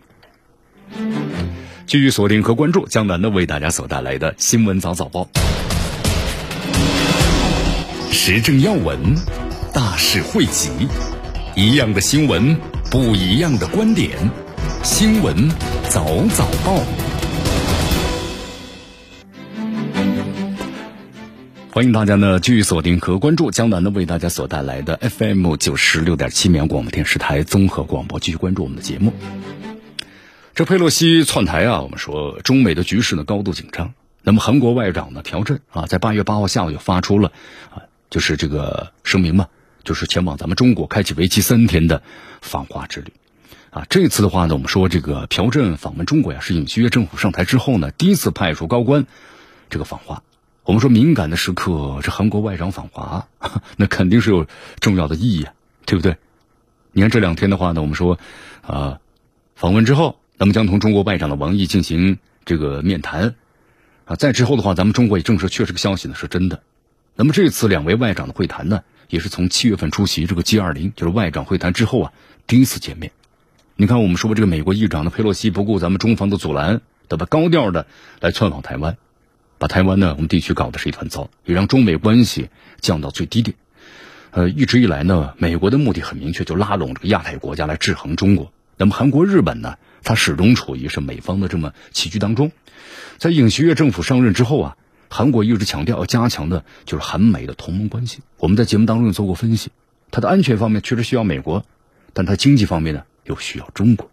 [1.87, 5.29] 继续锁定和关注江南的为大家所带来的新闻早早报。
[8.25, 9.17] 时政要闻，
[9.75, 10.71] 大事汇集，
[11.57, 12.57] 一样的新闻，
[12.89, 14.17] 不一样的观点。
[14.85, 15.51] 新闻
[15.89, 16.81] 早早报，
[21.73, 29.13] 欢迎大家呢继续锁定和关注江南呢为大家所带来的 FM 九十六点七绵广播电视台综合广播，继续关注我们的节目。
[30.55, 33.93] 这佩洛西窜台啊，我们说中美的局势呢高度紧张。
[34.23, 37.33] 那么韩国外长呢朴振啊，在八月八号下午就发出了
[37.75, 39.49] 啊，就是这个声明嘛，
[39.85, 42.03] 就是前往咱们中国开启为期三天的
[42.43, 43.11] 访华之旅。
[43.71, 49.07] 啊，这次的话呢，我们说这个朴振访问中国呀，是尹锡悦政府上台之后呢第一次派出高官
[49.71, 50.23] 这个访华。
[50.65, 53.29] 我们说敏感的时刻，这韩国外长访华，
[53.79, 54.47] 那肯定是有
[54.79, 55.55] 重要的意义啊，
[55.87, 56.19] 对不对？
[56.93, 58.19] 你看这两天的话呢，我们说，
[58.61, 59.01] 啊，
[59.55, 63.37] 访问之后，咱们将同中国外长的王毅进行这个面谈，
[64.05, 66.63] 啊，在之后的话，咱们中国也证实，确实个消息呢是真的。
[67.15, 72.13] 那么这次两位外长的会谈呢，也是从七月份出席这个 G 二零，就是外长会谈之后啊，
[72.47, 73.13] 第一次见面。
[73.77, 77.27] 你看，我们说这个美国议长的佩洛西不顾咱们中方的阻拦，对吧？
[77.27, 77.87] 高调的
[78.21, 78.97] 来窜访台湾。
[79.59, 82.49] 把台湾呢，我们地区搞得是一团糟，也让中美关系
[82.81, 83.57] 降到最低点。
[84.31, 88.53] 呃，一直以来呢，美国的目的很明确，就拉拢这个亚太国家来制衡中国。
[88.77, 92.51] 那么韩国、日本呢，它始终处于是美方的这么棋局当中。
[93.19, 94.77] 在尹锡悦政府上任之后啊，
[95.13, 98.21] 韩国一直强调要加强的就是韩美的同盟关系。
[98.39, 99.71] 我们在节目当中也做过分析，
[100.11, 101.67] 它的安全方面确实需要美国，
[102.15, 104.11] 但它经济方面呢又需要中国。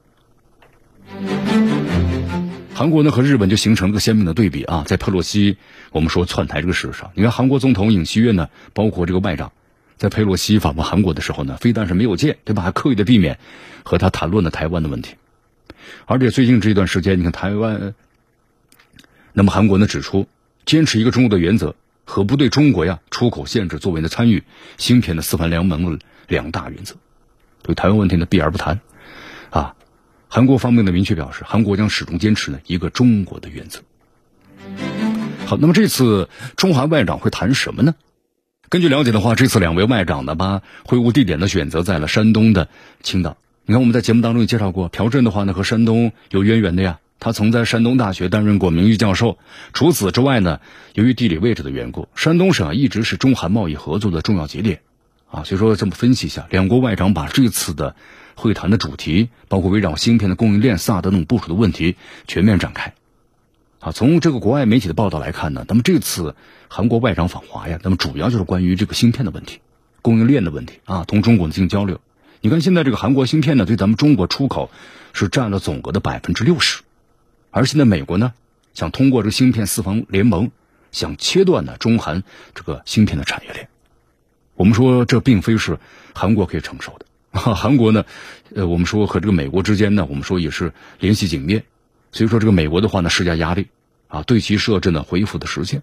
[2.74, 5.58] 韩国呢和日本就形成了个鲜明的对比啊，在佩洛西
[5.92, 9.54] 我们说窜台这个事上，你看韩国总统尹锡悦呢，包括这个外长，
[9.96, 12.62] 在佩洛西访问韩国的时候呢，非但是没有见，对吧？
[12.62, 13.40] 还刻意的避免
[13.84, 15.16] 和他谈论的台湾的问题。
[16.06, 17.96] 而且最近这一段时间，你看台湾，
[19.32, 20.28] 那么韩国呢指出，
[20.66, 24.44] 坚持一个中国的原则和不对中国呀出口限制作为呢参与
[24.78, 26.96] 芯片的四环联盟两大原则，
[27.62, 28.80] 对台湾问题呢避而不谈，
[29.50, 29.76] 啊。
[30.32, 33.82] 韩国方面的明确表示，韩国将始终坚持呢一个中国的原则。
[35.48, 37.96] 好，那么这次中韩外长会谈什么呢？
[38.70, 42.70] 根据了解的话，这次两位外长呢把会晤地点呢选择在了山东的
[43.02, 43.38] 青岛。
[43.66, 49.38] 你看我们在节目当中也介绍过，朴振的话呢和山东有渊源的呀，他曾在山东大学担任过名誉教授。
[49.74, 50.62] 除此之外呢，
[50.94, 54.82] 由于地理位置的缘故，山东省一直是中韩贸易合作的重要节点。
[55.30, 57.96] 啊，所以说这么分析一下，两国外长把这次的
[58.34, 62.96] 会谈的主题，包括围绕芯片的供应链、萨德等部署的问题全面展开。
[63.80, 66.36] 啊，从这个国外媒体的报道来看呢，那么这次
[66.68, 69.60] 韩国外长访华呀，那么主要就是关于这个芯片的问题、
[70.02, 72.02] 供应链的问题啊，同中国进行交流。
[72.42, 74.72] 你看现在这个韩国芯片呢，对咱们中国出口
[75.14, 76.82] 是占了总额的百分之六十，
[77.52, 78.34] 而现在美国呢，
[78.74, 80.52] 想通过这个芯片四方联盟，
[80.92, 83.68] 想切断呢中韩这个芯片的产业链。
[84.56, 85.80] 我们说这并非是
[86.14, 87.06] 韩国可以承受的。
[87.32, 88.06] 韩国呢，
[88.56, 91.62] 呃，我们说和这个美国之间呢，我们说也是联系紧密，
[92.12, 93.68] 所以说这个美国的话呢，施加压力
[94.08, 95.82] 啊，对其设置呢恢复的时间。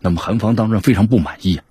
[0.00, 1.64] 那么韩方当然非常不满意啊。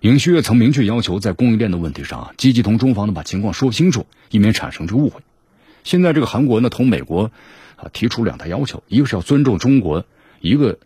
[0.00, 5.22] 尹锡悦曾明确要求在供应链的问题上啊，积极同中方呢把情况说清楚，以免产生这个误会。
[5.86, 7.30] 现在这个韩国呢，同美国
[7.76, 10.04] 啊提出两大要求，一个是要尊重中国
[10.40, 10.80] 一个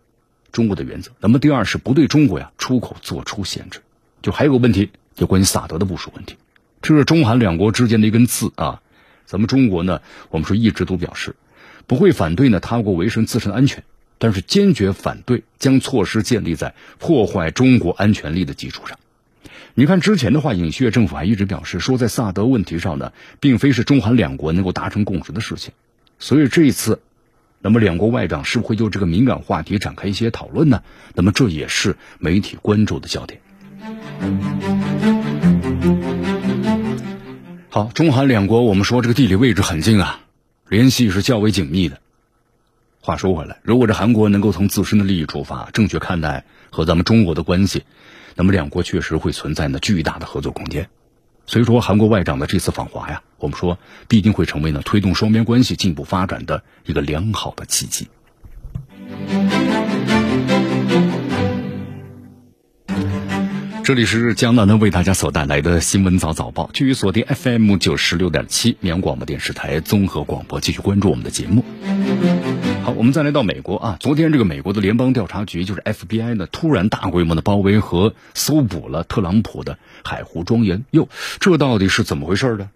[0.51, 3.79] 中国的原则，那么第二是不对中国呀出口做出限制。
[4.21, 6.35] 就还有个问题，就关于萨德的部署问题，
[6.83, 8.83] 这是中韩两国之间的一根刺啊。
[9.25, 11.35] 咱们中国呢，我们说一直都表示
[11.87, 13.83] 不会反对呢他国维生自身安全，
[14.19, 18.99] 但是坚决反对将措施建立在破坏中国安全力的基础上。
[19.73, 25.71] 你看之前的话，尹锡悦政府还一直表示说，在萨德问题上呢，并非是中韩两国能够达成共识的事情。
[26.19, 27.01] 所以这一次，
[27.61, 30.83] 那么两国外长是不是会就这个敏感话题展开一些讨论呢？
[31.15, 33.39] 那么这也是媒体关注的焦点。
[37.69, 40.19] 好，中韩两国，我们说这个地理位置很近啊，
[40.67, 41.99] 联系是较为紧密的。
[42.99, 47.83] 话说回来，如果这韩国能够从自身的利益出发，正确看待和咱们中国的关系，
[48.35, 50.89] 那么两国确实会存在呢巨大的合作空间。
[51.47, 58.07] 所以说，韩国外长的这次访华呀，我们说必定会成为呢推动双边关系进一步发展的一个良好的契机。
[63.83, 71.65] 这里是江南呢为大家所带来的新闻早早报，继续锁定 FM 九十六点七绵阳广播电视台综合广播，继续关注我们的节目。
[73.01, 81.09] 我们再来到美国啊，昨天这个美国的联邦调查局就是 FBI 呢，突然大规模的包围和搜捕了特朗普的海湖庄园，哟，
[81.39, 82.69] 这到底是怎么回事呢？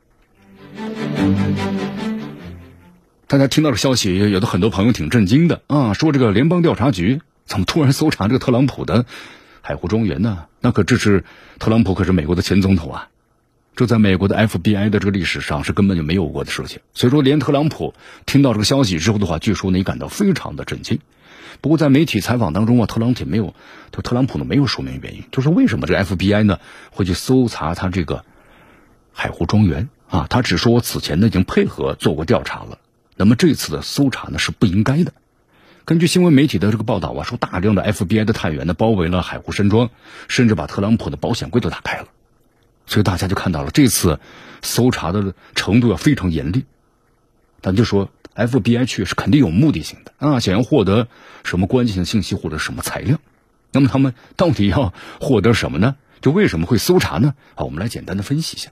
[3.28, 9.06] 大家听到这消息，有的很多朋友挺震惊的啊，说这个联邦调查局怎么突然搜查这个特朗普的？
[9.62, 10.46] 海湖庄园呢？
[10.60, 11.24] 那可这是
[11.60, 13.10] 特朗普，可是美国的前总统啊！
[13.76, 16.80] 这在美国的 FBI 的这个历史上是根本就没有过的事情。
[16.94, 17.94] 所以说，连特朗普
[18.26, 21.00] 听到这个消息之后的话，据说呢也感到非常的震惊。
[21.62, 23.54] 不过在媒体采访当中啊，特朗普没有，
[23.92, 26.60] 就特朗普呢没有说明原因，就是为什么这个 FBI 呢
[26.92, 28.24] 会去搜查他这个
[29.12, 30.28] 海湖庄园啊？
[30.30, 32.78] 他只说我此前呢已经配合做过调查了，
[33.16, 35.14] 那么这次的搜查呢是不应该的。
[35.86, 39.90] 根据新闻媒体的这个报道啊，说大量的 FBI 的探员呢包围了海湖山庄，
[40.28, 42.08] 甚至把特朗普的保险柜都打开了，
[42.86, 44.20] 所以大家就看到了这次
[44.62, 46.66] 搜查的程度要非常严厉。
[47.62, 51.08] 咱就说 FBI 去是肯定有目的性的啊，想要获得
[51.44, 53.18] 什么关键性信息或者什么材料，
[53.72, 55.96] 那么他们到底要获得什么呢？
[56.22, 57.34] 就为什么会搜查呢？
[57.56, 58.72] 好，我们来简单的分析一下。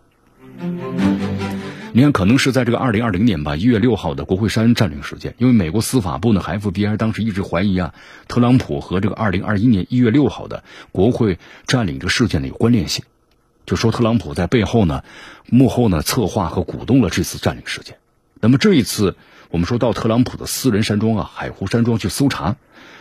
[1.95, 7.93] 你看，可能是在这个二零二零年吧，一月六号的国会山占领事件，因为美国司法部呢，FBI 当时一直怀疑啊，
[8.27, 13.05] 特朗普和这个二零二一年一月六号的国会占领这个事件的有关联性，
[13.65, 15.03] 就说特朗普在背后呢，
[15.47, 17.97] 幕后呢策划和鼓动了这次占领事件。
[18.39, 19.15] 那么这一次，
[19.49, 22.57] 我们说到特朗普的私人山庄啊，海湖山庄去搜查，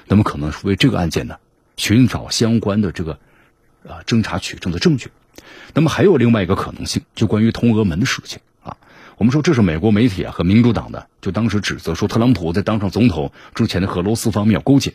[0.06, 1.36] 那么可能是为这个案件呢
[1.76, 3.18] 寻找相关的这个
[3.88, 5.10] 啊侦查取证的证据。
[5.74, 8.76] 那么还有另外一个可能性，就关于通俄门的事情啊。
[9.16, 14.94] 我们说这是美国媒体啊和民主党的，就当时指责说特朗普在当上总统之前的和俄罗斯方面有勾结，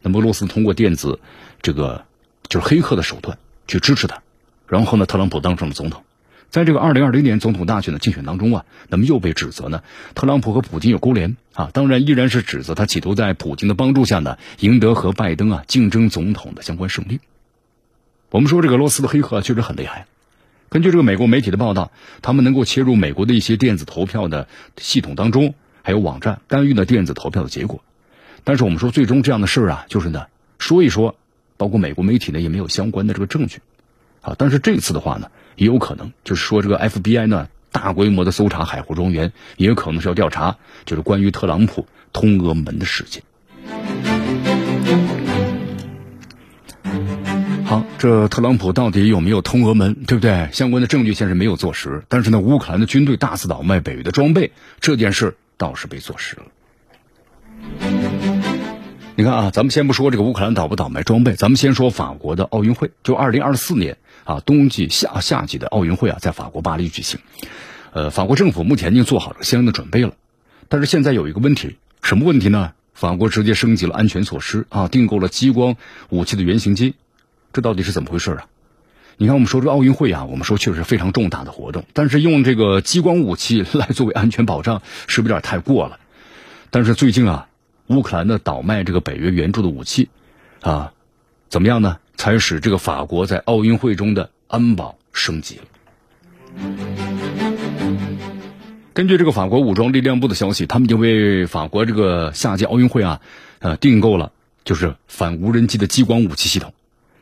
[0.00, 1.20] 那么俄罗斯通过电子
[1.60, 2.06] 这个
[2.48, 4.22] 就是黑客的手段去支持他，
[4.66, 6.04] 然后呢，特朗普当上了总统，
[6.50, 9.82] 在这个二零二零年总统大选的竞选当中啊，那么又被指责呢，
[10.14, 17.20] 特朗普和普京有勾连啊，当然依然是指责他企图在普京的帮助下呢，赢得和拜登啊竞争总统的相关胜利。
[18.30, 20.06] 我们说这个俄罗斯的黑客确实很厉害。
[20.70, 24.48] 根据这个美国媒体的报道，他们能够切入美国的一些电子投票的
[24.78, 27.82] 系统当中，还有网站干预了电子投票的结果。
[28.42, 30.26] 但是我们说，最终这样的事儿啊，就是呢
[30.58, 31.14] 说一说，
[31.58, 33.58] 包括美国媒体呢也没有相关的这个证据
[34.22, 34.34] 啊。
[34.38, 40.56] 但是这次的话呢，也有可能就是说，这个 FBI 呢大规模的搜查海湖庄园，也有可能是要调查
[40.86, 43.22] 就是关于特朗普通俄门的事件。
[47.64, 50.50] 好，这特朗普到底有没有通俄门，对不对？
[50.52, 56.42] 相关的证据现在没有坐实，但是呢，乌克兰的军队大肆倒卖北约的装备，这件事倒是被坐实了。
[59.14, 67.20] 你看啊，咱们先不说这个乌克兰倒不倒卖装备，咱们先说法国的奥运会，就二零二四年啊，冬季夏夏季的奥运会啊，在法国巴黎举行。
[67.92, 70.14] 呃，法国政府目前已经做好了相应的准备了，
[70.68, 72.72] 但是现在有一个问题，什么问题呢？
[72.94, 75.76] 法国直接升级了安全措施啊，订购了激光
[76.08, 76.94] 武器的原型机。
[77.52, 78.46] 这到底是怎么回事啊？
[79.18, 85.98] 你看，我们说这个奥运会啊，我们说确实非常重大的活动，但是用这个激光武器 来作为安全保障，是不是有点太过了？
[86.70, 87.48] 但是最近啊，
[87.88, 90.08] 乌克兰的倒卖这个北约援助的武器，
[90.60, 90.92] 啊，
[91.50, 91.98] 怎么样呢？
[92.16, 95.64] 才使这个法国在奥运会中的安保升级了。
[98.94, 103.20] 根据这个法国武装力量部的消息，他们就为法国这个夏季奥运会啊，
[103.58, 104.32] 呃，订购了
[104.64, 106.74] 就是反无人机的激光武器系统。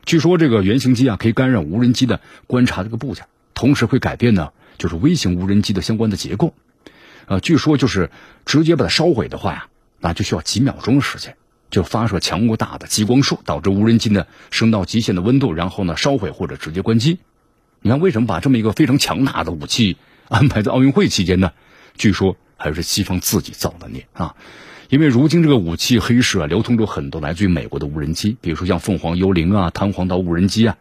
[0.03, 6.53] 据说这个原型机啊，可以干扰无人机的观察这个部件，同时会改变呢，就是微型无人机的相关的结构。
[7.27, 8.11] 呃，据说就是
[8.45, 9.67] 直接把它烧毁的话呀，
[10.01, 11.37] 那就需要几秒钟的时间，
[11.71, 17.17] 就发射强过大的激光束，导致无人机呢升到极限的温度，然后呢烧毁或者直接关机。
[17.81, 19.97] 你看，为什么把这么一个非常强大的武器
[20.29, 21.51] 安排在奥运会期间呢？
[21.97, 24.35] 据说还是西方自己造的孽啊。
[24.89, 30.77] 因为如今这个武器黑市啊，流通着很多来自于美国的无人机，比如说像凤凰幽灵啊、弹簧刀无人机啊。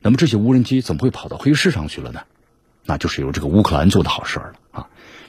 [0.00, 2.22] 那么这些无人机怎么会跑到黑市上去了呢？
[2.86, 4.54] 那就是由这个乌克兰做的好事了！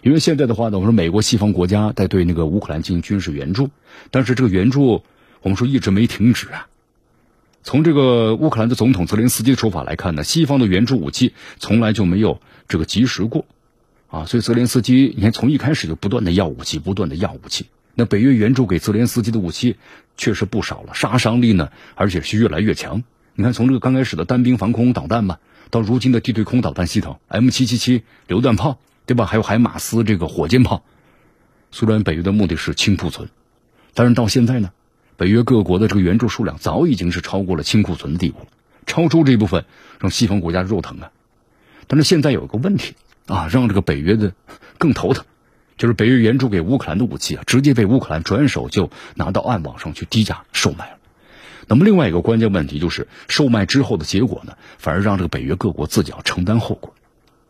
[0.02, 3.70] 因为现在的话呢，我们说美国西方国家在对那个乌克兰进行军事援助，
[4.10, 5.04] 但是这个援助
[5.42, 6.68] 我们说一直没停止啊。
[7.64, 13.46] 从这个乌克兰的总统泽连斯基的说法来看呢，西方的援助武器从来就没有这个及时过
[14.08, 17.68] 啊，所以泽连斯基你看从一开始就不断的要武器，不断的要武器。
[17.94, 19.76] 那北约援助给泽连斯基的武器
[20.18, 23.04] 确实不少了，杀伤力呢，而且是越来越强。
[23.36, 29.26] 你看，从这个刚开始的单兵防空导弹吧，到如今的地对空导弹系统 M 七七七榴弹炮，对吧？
[29.26, 30.84] 还有海马斯这个火箭炮。
[31.72, 33.30] 虽然北约的目的是清库存，
[33.94, 34.72] 但是到现在呢，
[35.18, 38.48] 北约各国的这个援助数量早已经是超过了清库存的地步，
[38.86, 39.66] 超出这部分
[40.00, 41.12] 让西方国家肉疼啊。
[41.88, 42.96] 但是现在有一个问题
[43.28, 44.34] 啊，让这个北约的
[44.78, 45.26] 更头疼。
[45.78, 50.98] 就是北约援助给乌克兰的武器啊，直接被乌克兰转手就拿到暗网上去低价售卖了。
[51.68, 56.94] 那么另外一个关键问题就是，售卖之后的结果呢，反而让这个北约各国自己要承担后果。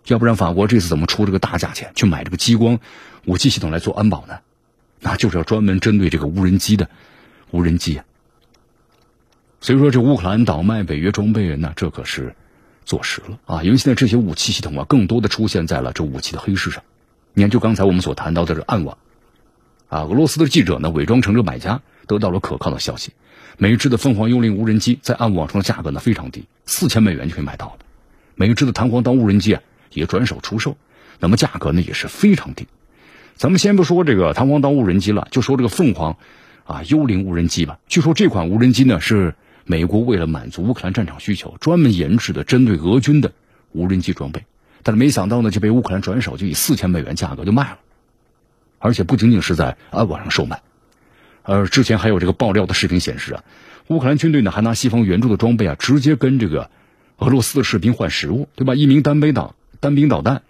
[0.07, 2.79] 要不然法国这次怎么出这个大价钱去买这个激光
[3.25, 4.39] 武器系统来做安保呢？
[4.99, 6.89] 那就是要专门针对这个无人机的
[7.49, 8.05] 无人机啊。
[9.59, 12.35] 所以说，这乌克兰倒卖北约装备，人呢这可是
[12.83, 13.63] 坐实了啊！
[13.63, 16.83] 因为现在这些武器系统啊，更多的出现在了这武器的黑市上。
[17.33, 18.97] 你看，就刚才我们所谈到的这暗网，
[19.87, 23.11] 啊，俄罗斯的记者呢伪装成这买家，得到了可靠的消息。
[23.57, 27.77] 美制的凤凰幽灵无人机在暗网上的价格呢非常低，四千美元就可以买到了。
[28.33, 29.61] 美制的弹簧刀无人机啊
[29.93, 30.77] 也转手出售，
[31.19, 32.67] 那么价格呢也是非常低。
[33.35, 36.17] 咱们先不说这个弹簧刀无人机了，就说这个凤凰
[36.65, 37.79] 啊幽灵无人机吧。
[37.87, 39.35] 据说这款无人机呢是
[39.65, 43.31] 美国为了满足乌克兰战场需求专门研制的，针对俄军的
[43.71, 44.43] 无人机装备。
[44.83, 47.79] 但是没想到呢就被乌克兰转手就以四千美元价格就卖了，
[48.79, 50.61] 而且不仅仅是在暗网上售卖。
[51.43, 53.43] 而之前还有这个爆料的视频显示啊，
[53.87, 56.69] 乌克兰军队呢还拿西方援助的装备啊，直接跟这个
[57.17, 58.75] 俄罗斯的士兵换食物，对吧？
[58.75, 60.43] 一名单背党单兵导弹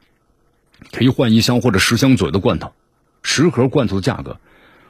[0.91, 2.73] 可以换一箱或者十箱左右的罐头，
[3.23, 4.39] 十盒罐头的价格，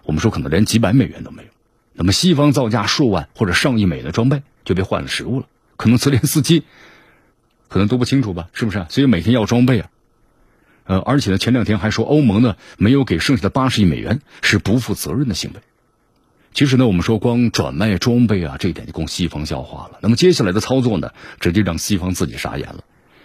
[0.03, 1.49] 我们说可能连几百美元都没有。
[1.93, 5.45] 那么西方造价数万或者上亿美元的装备就被换了食物了，
[5.77, 6.63] 可能泽连斯基
[7.67, 8.49] 可能都不清楚吧？
[8.51, 8.85] 是不是？
[8.89, 9.89] 所以每天要装备啊。
[10.85, 15.59] 呃，而且呢，前两天还说欧盟呢没有给剩下的八十亿美元是不负责任的行为。
[16.53, 19.99] 其实呢，我们说光转卖装备啊，这一点就供西方消化了。
[20.01, 22.83] 那么接下来的操作呢，直接让西方自己傻眼了，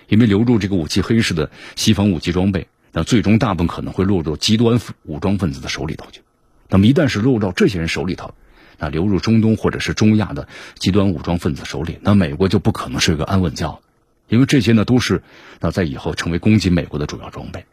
[0.09, 6.23] 因为流入这个武器黑市的西方武器装备，那最终大部分可能会落入极端武装分子的手里头去。
[6.69, 8.35] 那么一旦是落入到这些人手里头，
[8.79, 10.49] 那流入中东或者是中亚的
[10.79, 13.81] 极端武装分子手里，那美国就不可能睡个安稳觉，
[14.29, 15.23] 因为这些呢都是
[15.61, 17.65] 那在以后成为攻击美国的主要装备。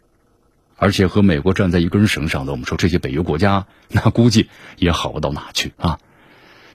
[0.75, 5.99] 而且和美国站在一根绳上的，我们说这些北约国家，那估计也好不到哪去啊！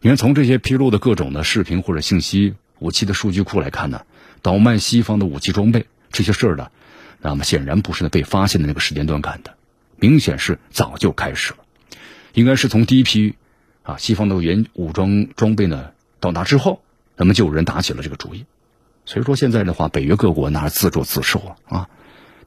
[0.01, 4.03] 你看，从这些披露的各种的视频或者信息、武器的数据库来看呢，
[4.43, 6.71] 倒卖西方的武器装备这些事儿呢，
[7.21, 9.55] 那么显然不是呢被发现的那个时间段干的，
[9.97, 11.59] 明显是早就开始了，
[12.35, 13.35] 应该是从第一批
[13.83, 16.83] 啊西方的原武装装备呢到达之后，
[17.17, 18.45] 那么就有人打起了这个主意。
[19.05, 21.89] 所以说现在的话，北约各国那是自作自受啊啊！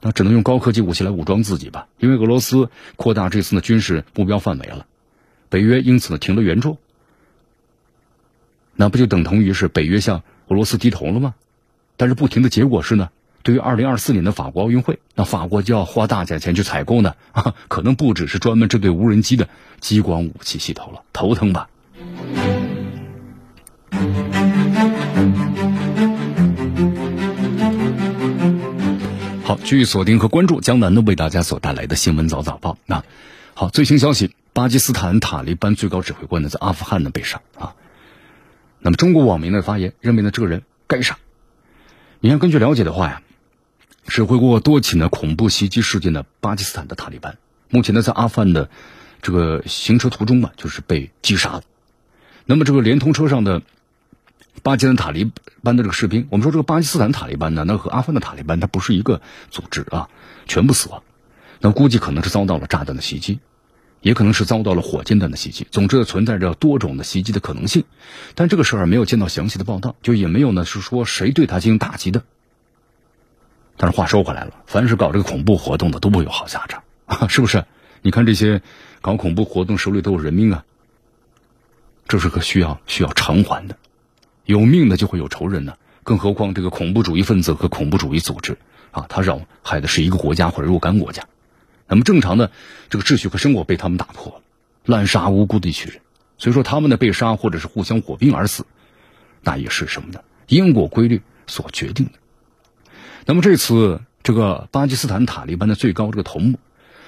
[0.00, 4.86] 那只能用高科技武器来武装自己吧，因为俄罗斯扩大这次的军事目标范围了，
[5.48, 6.78] 北约因此呢停了援助，
[8.74, 11.34] 那不就等同于是北约向俄罗斯低头了吗？
[12.02, 13.10] 但是不停的结果是呢，
[13.44, 19.48] 对于二零二四年的法国奥运会，那法国就要花大价钱去采购呢，啊， 可能不只是专门针对无人机的
[19.78, 21.68] 激光武器系统了，头疼吧？
[29.62, 32.78] 继续锁定和关注江南呢为大家所带来的新闻早早报。
[32.84, 33.04] 那
[33.54, 37.76] 好，最新消息，巴基斯坦塔利班最高指挥官呢在阿富汗呢被杀啊。
[38.80, 41.16] 那么中国网民的发言认为呢这个人该杀。
[42.24, 43.22] 你看，根据了解的话呀，
[44.06, 47.36] 指挥过多起呢恐怖袭击事件的巴基斯坦的塔利班，
[47.68, 48.70] 目前呢在阿富汗的
[49.22, 51.62] 这个行车途中嘛，就是被击杀了。
[52.46, 53.62] 那么这个连通车上的。
[54.62, 60.10] 巴基斯坦塔利班的这个士兵，我们说这个巴基斯坦塔利班呢，那和阿富汗的塔利班它不是一个组织啊，
[60.46, 61.02] 全部死亡。
[61.58, 63.40] 那估计可能是遭到了炸弹的袭击，
[64.02, 65.66] 也可能是遭到了火箭弹的袭击。
[65.70, 67.84] 总之存在着多种的袭击的可能性，
[68.34, 72.22] 但这个事儿没有见到详细的报道，就也没有呢是说谁对他进行打击的。
[73.78, 77.64] 但是话说回来了，凡是搞这个恐怖活动的都不会有好下场啊， 是不是？
[78.02, 78.60] 你看这些
[79.00, 80.64] 搞恐怖活动手里都有人命啊，
[82.08, 83.76] 这是个需要需要偿还的。
[84.44, 88.58] 有命的就会有仇人呢，更何况这个恐怖主义分子和恐怖主义组织
[88.90, 91.24] 啊，他扰害的是一个国家或者若干国家，
[91.88, 92.50] 那么正常的
[92.90, 94.40] 这个秩序和生活被他们打破了，
[94.84, 96.00] 滥杀无辜的一群人，
[96.38, 98.66] 所以说他们的被杀或者是互相火并而死，
[99.42, 100.20] 那也是什么呢？
[100.46, 102.12] 因果规律所决定的。
[103.26, 106.58] 那么这次这个巴基斯坦塔利班的最高这个头目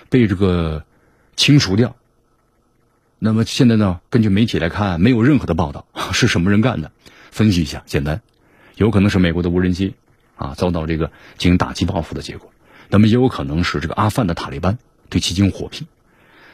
[0.08, 0.84] 被这个
[1.36, 1.96] 清除掉，
[3.18, 6.92] 那么现在呢，根据媒体来看，没有任何的报道是什么人干的。
[7.30, 8.22] 分析一下，简单，
[8.76, 9.94] 有可能是美国的无人机
[10.36, 12.52] 啊遭到这个进行打击报复的结果，
[12.88, 14.78] 那么也有可能是这个阿富汗的塔利班
[15.08, 15.86] 对其进行火拼，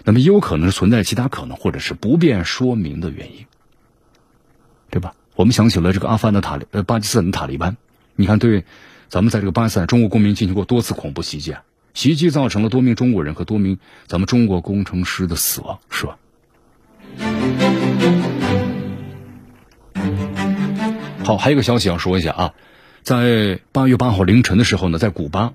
[0.05, 3.47] 那么也有可能是存在其他可能或者是不便说明的原因，
[4.91, 5.15] 对吧？
[5.37, 7.77] 我们想起了这个阿富汗的塔利呃巴基斯坦的塔利班，
[8.15, 8.65] 你看对
[9.09, 11.63] 咱们在这个巴基斯坦中国公民进行过多次恐怖袭击，啊，
[11.95, 16.19] 袭击造成了多名中国人和多名咱们中国工程师的死亡，是吧？
[21.25, 22.55] 好，还有一个消息要说一下啊，
[23.03, 25.55] 在八月八号凌晨的时候呢，在古巴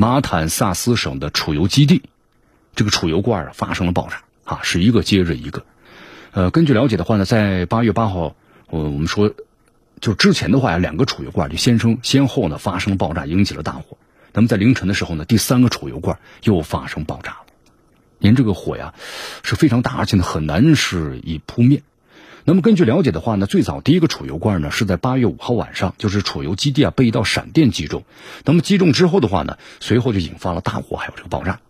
[0.00, 2.02] 马坦萨斯省的储油基地，
[2.76, 5.64] 这个储油罐啊发生了爆炸啊，是一个接着一个。
[6.30, 8.36] 呃，根据了解的话呢，在八月八号，
[8.68, 9.34] 我我们说
[10.00, 13.98] 就之前的话呀，两个储油罐就先生先后呢发生爆炸，引起了大火。
[14.32, 17.46] 那么在凌晨的时候呢，第三个储油罐又发生爆炸了。
[18.18, 18.94] 您这个火呀
[19.42, 21.82] 是非常大，而且呢很难是以扑灭。
[22.48, 28.04] 那么根据了解的话呢，最早第一个储油罐呢是在八月五号晚上，就是储油基地啊被一道闪电击中。
[28.46, 31.60] 那么击中之后的话呢，随后就引发了大火，还有这个爆炸。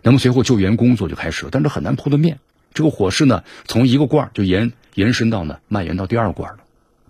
[0.00, 2.38] 那么随后救援工作就开始了，但是很难扑的面。
[2.72, 6.58] 这个火势呢，从一个罐就延延伸到呢，蔓延到第二罐了。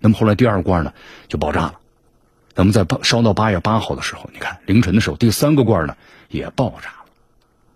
[0.00, 0.94] 那么后来第二罐呢
[1.28, 1.80] 就爆炸了。
[2.54, 5.98] 那么在烧到八月八号的时候，你看凌晨的时候，第三个罐呢
[6.30, 7.04] 也爆炸了。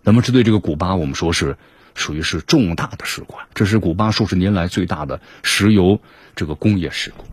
[0.01, 1.57] 那么这对这个古巴，我们说是
[1.97, 5.99] 属于是重大的事故啊，这是古巴数十年来最大的石油
[6.35, 7.25] 这个工业事故。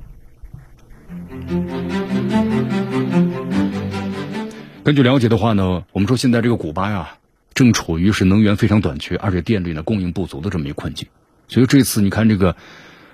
[4.83, 7.19] 根据了解的话呢，我们说现在这个古巴呀，
[7.53, 11.09] 正处于是能源非常短缺，而且电力呢供应不足的这么一个困境。
[11.47, 12.57] 所以这次你看这个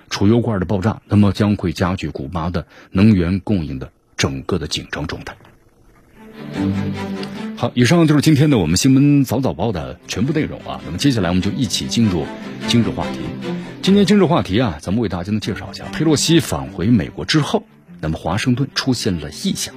[0.09, 5.35] 储油罐的爆炸，那么将会加剧古巴的能源供应的整个的紧张状态。
[7.61, 10.81] 好，以上就是今天的我们新闻早早报的全部内容啊。
[10.83, 12.25] 那么接下来我们就一起进入
[12.67, 13.19] 今日话题。
[13.83, 17.63] 今天今日话题啊，咱们为大家呢介绍一下佩洛西返回美国之后，
[17.99, 19.75] 那么华盛顿出现了异象。